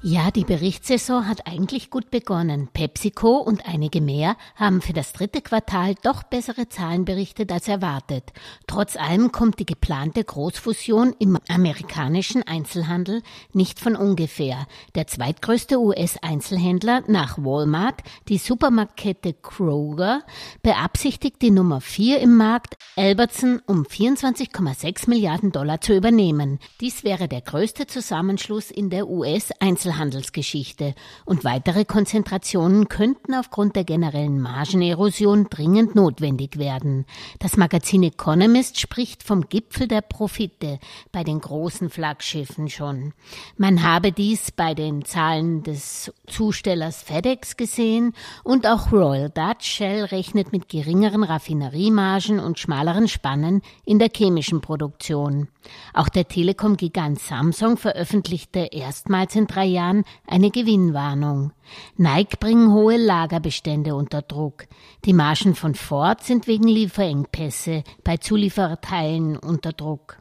Ja, 0.00 0.30
die 0.30 0.44
Berichtssaison 0.44 1.26
hat 1.26 1.48
eigentlich 1.48 1.90
gut 1.90 2.12
begonnen. 2.12 2.68
PepsiCo 2.72 3.38
und 3.38 3.66
einige 3.66 4.00
mehr 4.00 4.36
haben 4.54 4.80
für 4.80 4.92
das 4.92 5.12
dritte 5.12 5.42
Quartal 5.42 5.96
doch 6.04 6.22
bessere 6.22 6.68
Zahlen 6.68 7.04
berichtet 7.04 7.50
als 7.50 7.66
erwartet. 7.66 8.32
Trotz 8.68 8.94
allem 8.94 9.32
kommt 9.32 9.58
die 9.58 9.66
geplante 9.66 10.22
Großfusion 10.22 11.16
im 11.18 11.36
amerikanischen 11.48 12.44
Einzelhandel 12.44 13.22
nicht 13.52 13.80
von 13.80 13.96
ungefähr. 13.96 14.68
Der 14.94 15.08
zweitgrößte 15.08 15.80
US-Einzelhändler 15.80 17.02
nach 17.08 17.36
Walmart, 17.38 18.02
die 18.28 18.38
Supermarktkette 18.38 19.34
Kroger, 19.34 20.22
beabsichtigt 20.62 21.42
die 21.42 21.50
Nummer 21.50 21.80
vier 21.80 22.20
im 22.20 22.36
Markt, 22.36 22.76
Albertson, 22.94 23.60
um 23.66 23.82
24,6 23.82 25.10
Milliarden 25.10 25.50
Dollar 25.50 25.80
zu 25.80 25.96
übernehmen. 25.96 26.60
Dies 26.80 27.02
wäre 27.02 27.26
der 27.26 27.40
größte 27.40 27.88
Zusammenschluss 27.88 28.70
in 28.70 28.90
der 28.90 29.08
US-Einzelhandel 29.08 29.87
Einzelhandelsgeschichte 29.88 30.94
und 31.24 31.44
weitere 31.44 31.84
Konzentrationen 31.84 32.88
könnten 32.88 33.34
aufgrund 33.34 33.74
der 33.74 33.84
generellen 33.84 34.40
Margenerosion 34.40 35.46
dringend 35.48 35.94
notwendig 35.94 36.58
werden. 36.58 37.06
Das 37.38 37.56
Magazin 37.56 38.02
Economist 38.02 38.78
spricht 38.78 39.22
vom 39.22 39.48
Gipfel 39.48 39.88
der 39.88 40.02
Profite 40.02 40.78
bei 41.10 41.24
den 41.24 41.40
großen 41.40 41.88
Flaggschiffen 41.88 42.68
schon. 42.68 43.14
Man 43.56 43.82
habe 43.82 44.12
dies 44.12 44.50
bei 44.50 44.74
den 44.74 45.04
Zahlen 45.04 45.62
des 45.62 46.12
Zustellers 46.26 47.02
FedEx 47.02 47.56
gesehen 47.56 48.12
und 48.44 48.66
auch 48.66 48.92
Royal 48.92 49.30
Dutch 49.30 49.66
Shell 49.66 50.04
rechnet 50.04 50.52
mit 50.52 50.68
geringeren 50.68 51.24
Raffineriemargen 51.24 52.40
und 52.40 52.58
schmaleren 52.58 53.08
Spannen 53.08 53.62
in 53.84 53.98
der 53.98 54.10
chemischen 54.14 54.60
Produktion. 54.60 55.48
Auch 55.94 56.08
der 56.08 56.28
Telekom-Gigant 56.28 57.18
Samsung 57.18 57.76
veröffentlichte 57.76 58.68
erstmals 58.72 59.34
in 59.36 59.46
drei 59.46 59.64
Jahren 59.64 60.04
eine 60.26 60.50
Gewinnwarnung. 60.50 61.52
Nike 61.96 62.36
bringen 62.38 62.72
hohe 62.72 62.96
Lagerbestände 62.96 63.94
unter 63.94 64.22
Druck. 64.22 64.66
Die 65.04 65.12
Margen 65.12 65.54
von 65.54 65.74
Ford 65.74 66.22
sind 66.22 66.46
wegen 66.46 66.68
Lieferengpässe 66.68 67.84
bei 68.04 68.16
Zuliefererteilen 68.16 69.36
unter 69.36 69.72
Druck. 69.72 70.18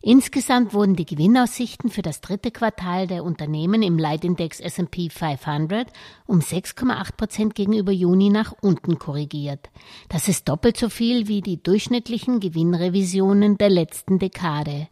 Insgesamt 0.00 0.72
wurden 0.74 0.96
die 0.96 1.04
Gewinnaussichten 1.04 1.90
für 1.90 2.02
das 2.02 2.20
dritte 2.20 2.50
Quartal 2.50 3.06
der 3.06 3.24
Unternehmen 3.24 3.82
im 3.82 3.98
Leitindex 3.98 4.60
S&P 4.60 5.10
500 5.10 5.88
um 6.26 6.40
6,8 6.40 7.16
Prozent 7.16 7.54
gegenüber 7.54 7.92
Juni 7.92 8.30
nach 8.30 8.52
unten 8.60 8.98
korrigiert. 8.98 9.70
Das 10.08 10.28
ist 10.28 10.48
doppelt 10.48 10.76
so 10.76 10.88
viel 10.88 11.28
wie 11.28 11.40
die 11.40 11.62
durchschnittlichen 11.62 12.40
Gewinnrevisionen 12.40 13.58
der 13.58 13.70
letzten 13.70 14.18
Dekade. 14.18 14.88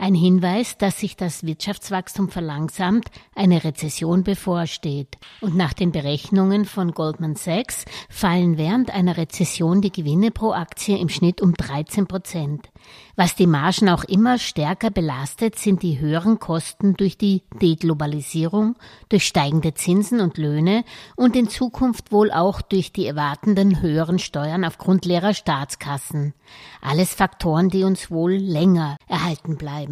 Ein 0.00 0.14
Hinweis, 0.14 0.78
dass 0.78 1.00
sich 1.00 1.16
das 1.16 1.44
Wirtschaftswachstum 1.44 2.28
verlangsamt, 2.28 3.08
eine 3.34 3.64
Rezession 3.64 4.22
bevorsteht. 4.22 5.18
Und 5.40 5.56
nach 5.56 5.72
den 5.72 5.90
Berechnungen 5.90 6.66
von 6.66 6.92
Goldman 6.92 7.34
Sachs 7.34 7.84
fallen 8.08 8.58
während 8.58 8.94
einer 8.94 9.16
Rezession 9.16 9.80
die 9.80 9.90
Gewinne 9.90 10.30
pro 10.30 10.52
Aktie 10.52 10.96
im 10.96 11.08
Schnitt 11.08 11.42
um 11.42 11.52
13 11.54 12.06
Prozent. 12.06 12.68
Was 13.16 13.34
die 13.34 13.48
Margen 13.48 13.88
auch 13.88 14.04
immer 14.04 14.38
stärker 14.38 14.90
belastet, 14.90 15.58
sind 15.58 15.82
die 15.82 15.98
höheren 15.98 16.38
Kosten 16.38 16.94
durch 16.94 17.18
die 17.18 17.42
Deglobalisierung, 17.60 18.76
durch 19.08 19.26
steigende 19.26 19.74
Zinsen 19.74 20.20
und 20.20 20.38
Löhne 20.38 20.84
und 21.16 21.34
in 21.34 21.48
Zukunft 21.48 22.12
wohl 22.12 22.30
auch 22.30 22.62
durch 22.62 22.92
die 22.92 23.06
erwartenden 23.06 23.82
höheren 23.82 24.20
Steuern 24.20 24.64
aufgrund 24.64 25.04
leerer 25.04 25.34
Staatskassen. 25.34 26.34
Alles 26.80 27.12
Faktoren, 27.12 27.68
die 27.70 27.82
uns 27.82 28.12
wohl 28.12 28.34
länger 28.34 28.96
erhalten 29.08 29.56
bleiben. 29.56 29.87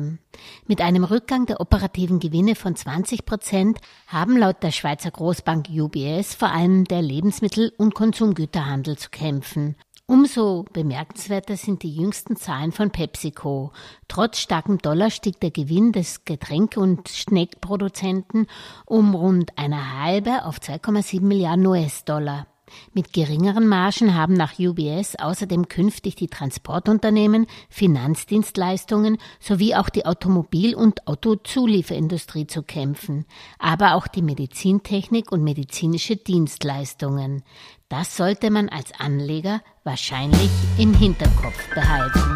Mit 0.66 0.80
einem 0.80 1.04
Rückgang 1.04 1.46
der 1.46 1.60
operativen 1.60 2.18
Gewinne 2.18 2.54
von 2.54 2.76
20 2.76 3.24
Prozent 3.24 3.78
haben 4.06 4.36
laut 4.36 4.62
der 4.62 4.72
Schweizer 4.72 5.10
Großbank 5.10 5.68
UBS 5.70 6.34
vor 6.34 6.50
allem 6.50 6.84
der 6.84 7.02
Lebensmittel- 7.02 7.72
und 7.76 7.94
Konsumgüterhandel 7.94 8.98
zu 8.98 9.10
kämpfen. 9.10 9.76
Umso 10.08 10.64
bemerkenswerter 10.72 11.56
sind 11.56 11.82
die 11.82 11.92
jüngsten 11.92 12.36
Zahlen 12.36 12.70
von 12.70 12.92
PepsiCo. 12.92 13.72
Trotz 14.06 14.38
starkem 14.38 14.78
Dollar 14.78 15.10
stieg 15.10 15.40
der 15.40 15.50
Gewinn 15.50 15.90
des 15.90 16.24
Getränke- 16.24 16.78
und 16.78 17.08
Schneckproduzenten 17.08 18.46
um 18.84 19.16
rund 19.16 19.50
eine 19.58 20.00
halbe 20.00 20.44
auf 20.44 20.58
2,7 20.58 21.22
Milliarden 21.22 21.66
US-Dollar. 21.66 22.46
Mit 22.92 23.12
geringeren 23.12 23.68
Margen 23.68 24.14
haben 24.14 24.34
nach 24.34 24.58
UBS 24.58 25.16
außerdem 25.16 25.68
künftig 25.68 26.16
die 26.16 26.26
Transportunternehmen, 26.26 27.46
Finanzdienstleistungen 27.68 29.18
sowie 29.40 29.74
auch 29.74 29.88
die 29.88 30.06
Automobil- 30.06 30.74
und 30.74 31.06
Autozulieferindustrie 31.06 32.46
zu 32.46 32.62
kämpfen, 32.62 33.26
aber 33.58 33.94
auch 33.94 34.08
die 34.08 34.22
Medizintechnik 34.22 35.32
und 35.32 35.44
medizinische 35.44 36.16
Dienstleistungen. 36.16 37.42
Das 37.88 38.16
sollte 38.16 38.50
man 38.50 38.68
als 38.68 38.92
Anleger 38.98 39.62
wahrscheinlich 39.84 40.50
im 40.78 40.92
Hinterkopf 40.92 41.72
behalten. 41.74 42.35